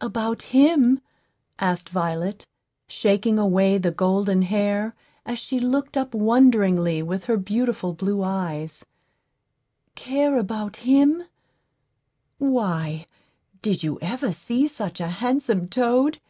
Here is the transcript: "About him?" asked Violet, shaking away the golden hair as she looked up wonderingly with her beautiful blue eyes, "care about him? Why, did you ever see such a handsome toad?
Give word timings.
"About 0.00 0.42
him?" 0.42 1.00
asked 1.58 1.88
Violet, 1.88 2.46
shaking 2.86 3.36
away 3.36 3.78
the 3.78 3.90
golden 3.90 4.42
hair 4.42 4.94
as 5.26 5.40
she 5.40 5.58
looked 5.58 5.96
up 5.96 6.14
wonderingly 6.14 7.02
with 7.02 7.24
her 7.24 7.36
beautiful 7.36 7.92
blue 7.92 8.22
eyes, 8.22 8.86
"care 9.96 10.38
about 10.38 10.76
him? 10.86 11.24
Why, 12.38 13.06
did 13.60 13.82
you 13.82 13.98
ever 14.00 14.30
see 14.30 14.68
such 14.68 15.00
a 15.00 15.08
handsome 15.08 15.66
toad? 15.66 16.20